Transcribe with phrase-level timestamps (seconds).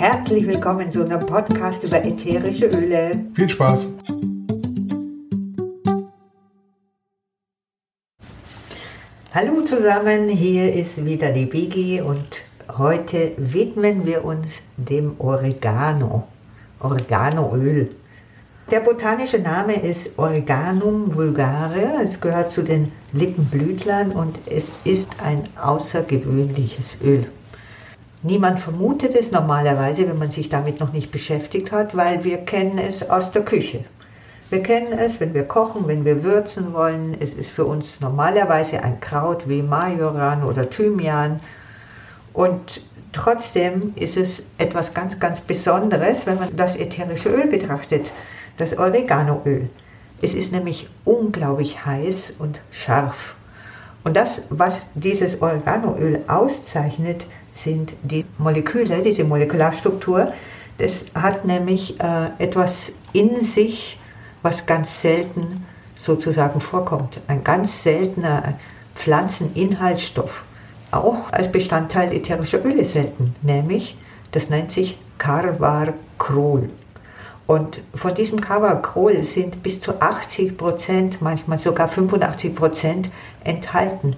[0.00, 3.22] Herzlich willkommen zu einem Podcast über ätherische Öle.
[3.34, 3.86] Viel Spaß!
[9.34, 12.24] Hallo zusammen, hier ist wieder die Bigi und
[12.78, 16.26] heute widmen wir uns dem Oregano,
[16.78, 17.90] Oreganoöl.
[18.70, 25.42] Der botanische Name ist Oreganum vulgare, es gehört zu den Lippenblütlern und es ist ein
[25.62, 27.26] außergewöhnliches Öl.
[28.22, 32.76] Niemand vermutet es normalerweise, wenn man sich damit noch nicht beschäftigt hat, weil wir kennen
[32.78, 33.84] es aus der Küche.
[34.50, 37.16] Wir kennen es, wenn wir kochen, wenn wir würzen wollen.
[37.18, 41.40] Es ist für uns normalerweise ein Kraut wie Majoran oder Thymian.
[42.34, 48.10] Und trotzdem ist es etwas ganz, ganz Besonderes, wenn man das ätherische Öl betrachtet,
[48.58, 49.70] das Oreganoöl.
[50.20, 53.34] Es ist nämlich unglaublich heiß und scharf.
[54.04, 60.32] Und das, was dieses Oreganoöl auszeichnet, sind die Moleküle, diese Molekularstruktur.
[60.78, 63.98] Das hat nämlich äh, etwas in sich,
[64.42, 67.20] was ganz selten sozusagen vorkommt.
[67.28, 68.54] Ein ganz seltener
[68.94, 70.44] Pflanzeninhaltsstoff.
[70.90, 73.96] Auch als Bestandteil ätherischer Öle selten, nämlich
[74.32, 76.70] das nennt sich Carvarcrol.
[77.46, 83.10] Und von diesem Carvarcrol sind bis zu 80 Prozent, manchmal sogar 85 Prozent
[83.42, 84.16] enthalten.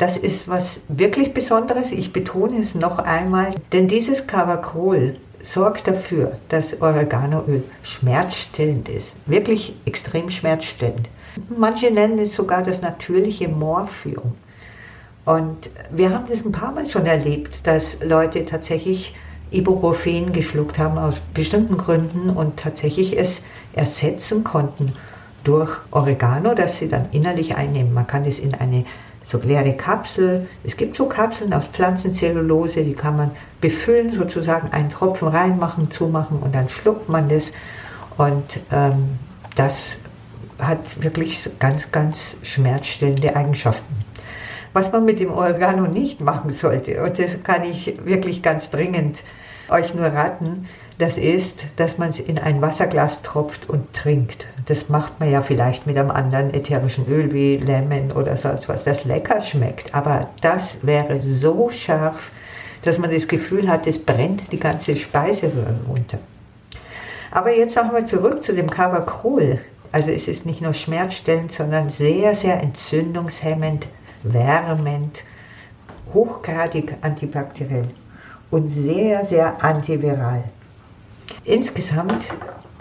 [0.00, 1.92] Das ist was wirklich Besonderes.
[1.92, 9.14] Ich betone es noch einmal, denn dieses Caracol sorgt dafür, dass Oreganoöl schmerzstillend ist.
[9.26, 11.10] Wirklich extrem schmerzstillend.
[11.54, 14.32] Manche nennen es sogar das natürliche Morphium.
[15.26, 19.14] Und wir haben das ein paar Mal schon erlebt, dass Leute tatsächlich
[19.50, 23.42] Ibuprofen geschluckt haben aus bestimmten Gründen und tatsächlich es
[23.74, 24.94] ersetzen konnten
[25.44, 27.92] durch Oregano, das sie dann innerlich einnehmen.
[27.92, 28.86] Man kann es in eine
[29.30, 30.48] so leere Kapsel.
[30.64, 36.40] Es gibt so Kapseln aus Pflanzenzellulose, die kann man befüllen, sozusagen einen Tropfen reinmachen, zumachen
[36.40, 37.52] und dann schluckt man das.
[38.18, 39.10] Und ähm,
[39.54, 39.98] das
[40.58, 43.94] hat wirklich ganz, ganz schmerzstillende Eigenschaften.
[44.72, 49.22] Was man mit dem Oregano nicht machen sollte, und das kann ich wirklich ganz dringend
[49.68, 50.66] euch nur raten,
[51.00, 54.46] das ist, dass man es in ein Wasserglas tropft und trinkt.
[54.66, 58.84] Das macht man ja vielleicht mit einem anderen ätherischen Öl wie Lemon oder sonst was,
[58.84, 59.94] das lecker schmeckt.
[59.94, 62.30] Aber das wäre so scharf,
[62.82, 66.18] dass man das Gefühl hat, es brennt die ganze Speiseröhre runter.
[67.30, 69.58] Aber jetzt nochmal zurück zu dem Cavacrol.
[69.92, 73.86] Also es ist nicht nur schmerzstellend, sondern sehr, sehr entzündungshemmend,
[74.22, 75.24] wärmend,
[76.12, 77.88] hochgradig antibakteriell
[78.50, 80.44] und sehr, sehr antiviral.
[81.44, 82.28] Insgesamt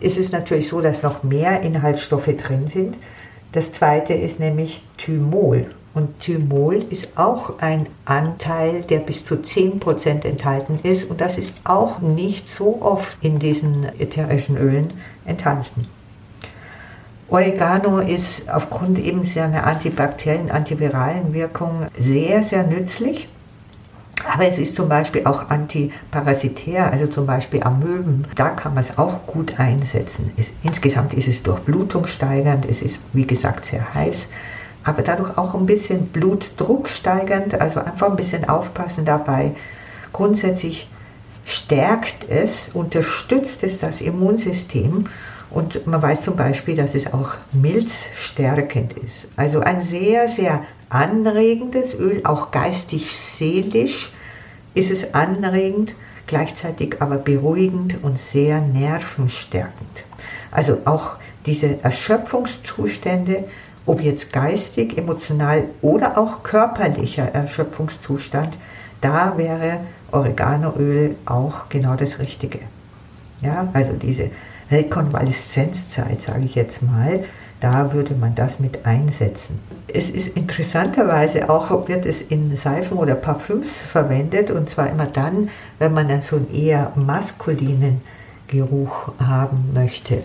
[0.00, 2.96] ist es natürlich so, dass noch mehr Inhaltsstoffe drin sind.
[3.52, 5.66] Das zweite ist nämlich Thymol.
[5.92, 11.10] Und Thymol ist auch ein Anteil, der bis zu 10% enthalten ist.
[11.10, 14.92] Und das ist auch nicht so oft in diesen ätherischen Ölen
[15.24, 15.88] enthalten.
[17.28, 23.28] Oregano ist aufgrund eben seiner antibakteriellen, antiviralen Wirkung sehr, sehr nützlich.
[24.32, 28.24] Aber es ist zum Beispiel auch antiparasitär, also zum Beispiel Amöben.
[28.36, 30.30] Da kann man es auch gut einsetzen.
[30.36, 34.28] Es, insgesamt ist es durchblutungssteigernd, es ist wie gesagt sehr heiß,
[34.84, 39.52] aber dadurch auch ein bisschen Blutdruck steigernd, also einfach ein bisschen aufpassen dabei.
[40.12, 40.88] Grundsätzlich
[41.44, 45.06] stärkt es, unterstützt es das Immunsystem
[45.50, 49.26] und man weiß zum Beispiel, dass es auch milzstärkend ist.
[49.36, 54.12] Also ein sehr, sehr anregendes Öl, auch geistig, seelisch
[54.74, 55.94] ist es anregend,
[56.26, 60.04] gleichzeitig aber beruhigend und sehr nervenstärkend.
[60.50, 61.16] Also auch
[61.46, 63.44] diese Erschöpfungszustände,
[63.86, 68.58] ob jetzt geistig, emotional oder auch körperlicher Erschöpfungszustand,
[69.00, 69.80] da wäre
[70.12, 72.60] Oreganoöl auch genau das Richtige.
[73.40, 74.30] Ja, also diese
[74.70, 77.24] Rekonvaleszenzzeit, sage ich jetzt mal,
[77.60, 79.58] da würde man das mit einsetzen.
[79.88, 85.50] Es ist interessanterweise auch, wird es in Seifen oder Parfüms verwendet und zwar immer dann,
[85.78, 88.00] wenn man dann so einen eher maskulinen
[88.48, 90.22] Geruch haben möchte.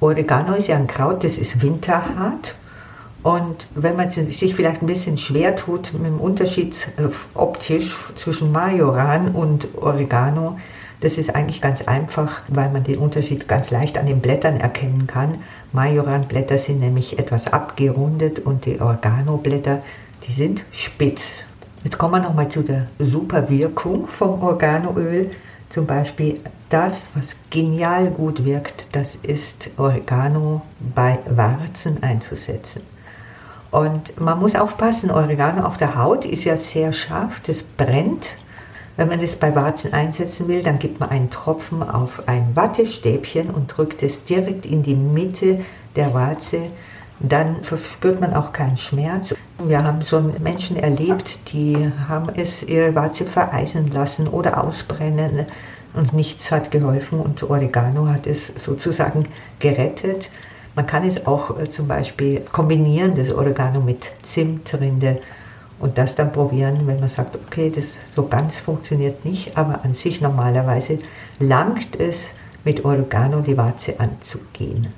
[0.00, 2.54] Oregano ist ja ein Kraut, das ist winterhart
[3.22, 8.50] und wenn man sich vielleicht ein bisschen schwer tut mit dem Unterschied äh, optisch zwischen
[8.50, 10.58] Majoran und Oregano,
[11.00, 15.06] das ist eigentlich ganz einfach, weil man den Unterschied ganz leicht an den Blättern erkennen
[15.06, 15.42] kann.
[15.72, 19.82] Majoranblätter sind nämlich etwas abgerundet und die Organoblätter,
[20.26, 21.44] die sind spitz.
[21.84, 25.30] Jetzt kommen wir nochmal zu der super Wirkung vom Organoöl.
[25.68, 30.62] Zum Beispiel das, was genial gut wirkt, das ist Oregano
[30.94, 32.82] bei Warzen einzusetzen.
[33.70, 38.26] Und man muss aufpassen, Oregano auf der Haut ist ja sehr scharf, das brennt
[39.00, 43.48] Wenn man es bei Warzen einsetzen will, dann gibt man einen Tropfen auf ein Wattestäbchen
[43.48, 45.60] und drückt es direkt in die Mitte
[45.96, 46.66] der Warze.
[47.18, 49.34] Dann verspürt man auch keinen Schmerz.
[49.64, 55.46] Wir haben so Menschen erlebt, die haben es ihre Warze vereisen lassen oder ausbrennen
[55.94, 59.28] und nichts hat geholfen und Oregano hat es sozusagen
[59.60, 60.28] gerettet.
[60.74, 65.20] Man kann es auch äh, zum Beispiel kombinieren, das Oregano mit Zimtrinde
[65.80, 69.94] und das dann probieren, wenn man sagt, okay, das so ganz funktioniert nicht, aber an
[69.94, 70.98] sich normalerweise
[71.38, 72.28] langt es,
[72.62, 74.88] mit Oregano die Warze anzugehen.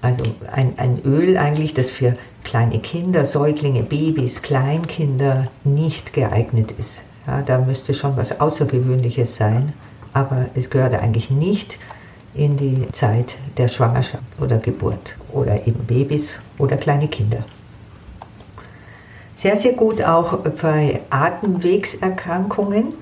[0.00, 2.14] Also ein, ein Öl eigentlich, das für
[2.44, 7.02] kleine Kinder, Säuglinge, Babys, Kleinkinder nicht geeignet ist.
[7.26, 9.72] Ja, da müsste schon was Außergewöhnliches sein,
[10.12, 11.78] aber es gehört eigentlich nicht
[12.34, 17.44] in die Zeit der Schwangerschaft oder Geburt oder eben Babys oder kleine Kinder.
[19.36, 22.94] Sehr, sehr gut auch bei Atemwegserkrankungen.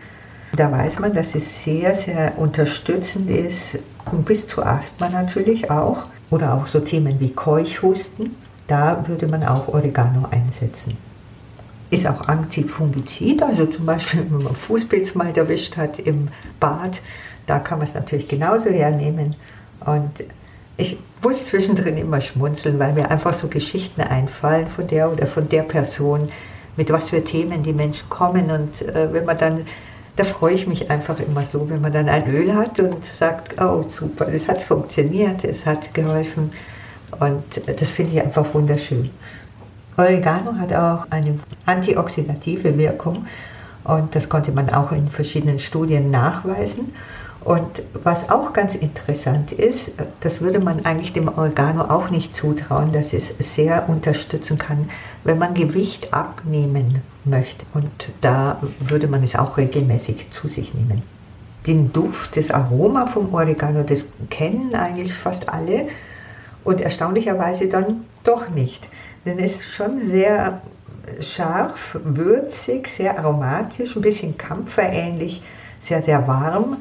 [0.57, 3.79] Da weiß man, dass es sehr, sehr unterstützend ist,
[4.27, 8.35] bis zu Asthma natürlich auch, oder auch so Themen wie Keuchhusten.
[8.67, 10.97] Da würde man auch Oregano einsetzen.
[11.91, 16.27] Ist auch Antifungizid, also zum Beispiel, wenn man Fußpilz mal erwischt hat im
[16.59, 17.01] Bad,
[17.47, 19.37] da kann man es natürlich genauso hernehmen.
[19.87, 20.25] Und
[20.76, 25.49] ich muss zwischendrin immer schmunzeln, weil mir einfach so Geschichten einfallen von der oder von
[25.49, 26.29] der Person,
[26.76, 28.50] mit was für Themen die Menschen kommen.
[28.50, 29.67] Und äh, wenn man dann,
[30.17, 33.61] da freue ich mich einfach immer so, wenn man dann ein Öl hat und sagt,
[33.61, 36.53] oh super, es hat funktioniert, es hat geholfen.
[37.20, 39.11] Und das finde ich einfach wunderschön.
[39.97, 43.27] Oregano hat auch eine antioxidative Wirkung
[43.85, 46.93] und das konnte man auch in verschiedenen Studien nachweisen.
[47.44, 52.93] Und was auch ganz interessant ist, das würde man eigentlich dem Oregano auch nicht zutrauen,
[52.93, 54.88] dass es sehr unterstützen kann,
[55.25, 57.67] wenn man Gewicht abnehmen möchte.
[57.75, 57.91] Und
[58.23, 61.02] da würde man es auch regelmäßig zu sich nehmen.
[61.67, 65.88] Den Duft, das Aroma vom Oregano, das kennen eigentlich fast alle
[66.64, 68.88] und erstaunlicherweise dann doch nicht.
[69.26, 70.62] Denn es ist schon sehr
[71.20, 75.43] scharf, würzig, sehr aromatisch, ein bisschen kampferähnlich,
[75.85, 76.79] sehr, sehr warm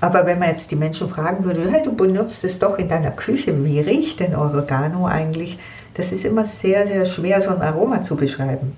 [0.00, 3.10] aber wenn man jetzt die Menschen fragen würde, hey, du benutzt es doch in deiner
[3.10, 5.58] Küche, wie riecht denn Oregano eigentlich?
[5.94, 8.76] Das ist immer sehr, sehr schwer, so ein Aroma zu beschreiben.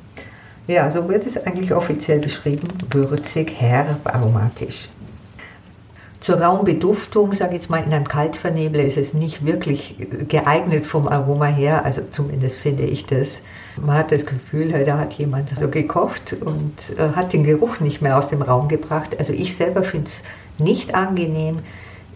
[0.69, 4.89] Ja, so wird es eigentlich offiziell beschrieben, würzig, herb, aromatisch.
[6.21, 9.97] Zur Raumbeduftung, sage ich jetzt mal, in einem Kaltvernebel ist es nicht wirklich
[10.29, 13.43] geeignet vom Aroma her, also zumindest finde ich das.
[13.81, 18.03] Man hat das Gefühl, da hat jemand so gekocht und äh, hat den Geruch nicht
[18.03, 19.17] mehr aus dem Raum gebracht.
[19.19, 20.23] Also ich selber finde es
[20.59, 21.61] nicht angenehm.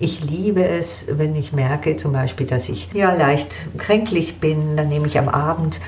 [0.01, 4.89] Ich liebe es, wenn ich merke zum Beispiel, dass ich ja leicht kränklich bin, dann
[4.89, 5.79] nehme ich am Abend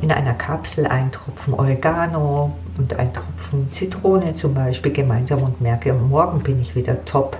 [0.00, 5.92] in einer Kapsel einen Tropfen Oregano und einen Tropfen Zitrone zum Beispiel gemeinsam und merke,
[5.92, 7.38] morgen bin ich wieder top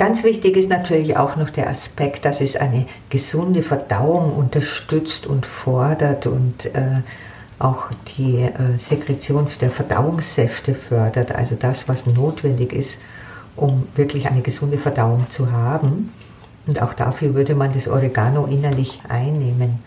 [0.00, 5.44] Ganz wichtig ist natürlich auch noch der Aspekt, dass es eine gesunde Verdauung unterstützt und
[5.44, 7.02] fordert und äh,
[7.58, 13.02] auch die äh, Sekretion der Verdauungssäfte fördert, also das, was notwendig ist,
[13.56, 16.10] um wirklich eine gesunde Verdauung zu haben.
[16.66, 19.80] Und auch dafür würde man das Oregano innerlich einnehmen.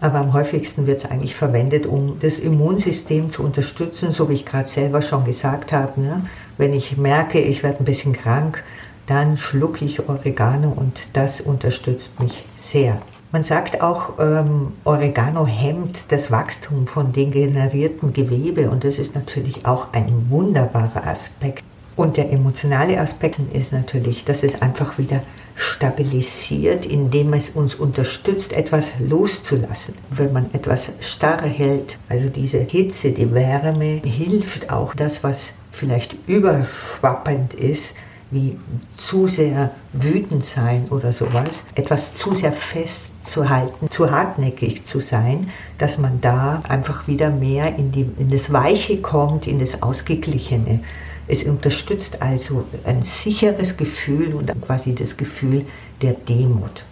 [0.00, 4.46] Aber am häufigsten wird es eigentlich verwendet, um das Immunsystem zu unterstützen, so wie ich
[4.46, 6.00] gerade selber schon gesagt habe.
[6.00, 6.22] Ne?
[6.56, 8.64] Wenn ich merke, ich werde ein bisschen krank,
[9.06, 13.00] dann schlucke ich Oregano und das unterstützt mich sehr.
[13.32, 19.64] Man sagt auch, ähm, Oregano hemmt das Wachstum von degeneriertem Gewebe und das ist natürlich
[19.64, 21.64] auch ein wunderbarer Aspekt.
[21.96, 25.22] Und der emotionale Aspekt ist natürlich, dass es einfach wieder
[25.56, 29.94] stabilisiert, indem es uns unterstützt, etwas loszulassen.
[30.10, 36.16] Wenn man etwas starr hält, also diese Hitze, die Wärme, hilft auch das, was vielleicht
[36.26, 37.94] überschwappend ist,
[38.32, 38.58] wie
[38.96, 45.98] zu sehr wütend sein oder sowas, etwas zu sehr festzuhalten, zu hartnäckig zu sein, dass
[45.98, 50.80] man da einfach wieder mehr in, die, in das Weiche kommt, in das Ausgeglichene.
[51.28, 55.66] Es unterstützt also ein sicheres Gefühl und quasi das Gefühl
[56.00, 56.84] der Demut.